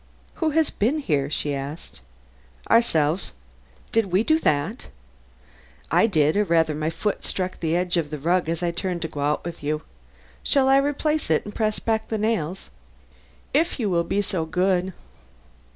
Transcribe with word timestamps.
"Who 0.41 0.49
has 0.49 0.71
been 0.71 0.97
here?" 0.97 1.29
she 1.29 1.53
asked. 1.53 2.01
"Ourselves." 2.71 3.33
"Did 3.91 4.07
we 4.07 4.23
do 4.23 4.39
that?" 4.39 4.87
"I 5.91 6.07
did; 6.07 6.35
or 6.35 6.43
rather 6.43 6.73
my 6.73 6.89
foot 6.89 7.23
struck 7.23 7.59
the 7.59 7.75
edge 7.75 7.97
of 7.97 8.09
the 8.09 8.17
rug 8.17 8.49
as 8.49 8.63
I 8.63 8.71
turned 8.71 9.03
to 9.03 9.07
go 9.07 9.19
out 9.21 9.45
with 9.45 9.61
you. 9.61 9.83
Shall 10.41 10.67
I 10.69 10.77
replace 10.79 11.29
it 11.29 11.45
and 11.45 11.53
press 11.53 11.77
back 11.77 12.07
the 12.07 12.17
nails?" 12.17 12.71
"If 13.53 13.79
you 13.79 13.91
will 13.91 14.03
be 14.03 14.23
so 14.23 14.43
good." 14.43 14.91